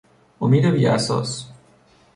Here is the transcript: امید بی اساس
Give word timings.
امید 0.41 0.65
بی 0.71 0.87
اساس 0.87 1.45